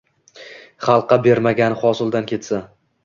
Xalqqa 0.87 1.19
bermagani 1.27 1.79
hosildan 1.83 2.29
ketsa 2.33 2.63